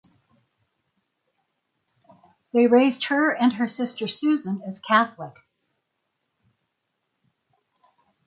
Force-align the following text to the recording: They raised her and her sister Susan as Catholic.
They 2.53 2.65
raised 2.65 3.03
her 3.09 3.29
and 3.29 3.53
her 3.53 3.67
sister 3.67 4.07
Susan 4.07 4.63
as 4.65 4.79
Catholic. 4.79 5.33